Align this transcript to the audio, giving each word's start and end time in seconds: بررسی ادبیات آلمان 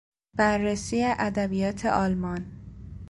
بررسی 0.33 1.03
ادبیات 1.17 1.85
آلمان 1.85 2.45